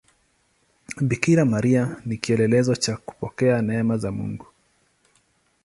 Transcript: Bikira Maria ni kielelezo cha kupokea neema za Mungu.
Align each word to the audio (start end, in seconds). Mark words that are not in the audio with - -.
Bikira 1.07 1.43
Maria 1.45 1.95
ni 2.05 2.17
kielelezo 2.17 2.75
cha 2.75 2.97
kupokea 2.97 3.61
neema 3.61 3.97
za 3.97 4.11
Mungu. 4.11 4.45